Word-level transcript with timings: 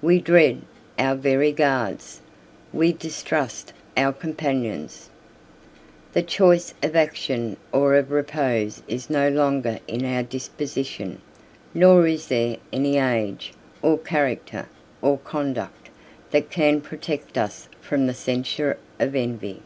We 0.00 0.18
dread 0.18 0.62
our 0.98 1.14
very 1.14 1.52
guards, 1.52 2.22
we 2.72 2.90
distrust 2.90 3.74
our 3.98 4.14
companions. 4.14 5.10
The 6.14 6.22
choice 6.22 6.72
of 6.82 6.96
action 6.96 7.58
or 7.70 7.94
of 7.96 8.10
repose 8.10 8.82
is 8.88 9.10
no 9.10 9.28
longer 9.28 9.78
in 9.86 10.06
our 10.06 10.22
disposition, 10.22 11.20
nor 11.74 12.06
is 12.06 12.28
there 12.28 12.56
any 12.72 12.96
age, 12.96 13.52
or 13.82 13.98
character, 13.98 14.70
or 15.02 15.18
conduct, 15.18 15.90
that 16.30 16.48
can 16.48 16.80
protect 16.80 17.36
us 17.36 17.68
from 17.82 18.06
the 18.06 18.14
censure 18.14 18.78
of 18.98 19.14
envy. 19.14 19.60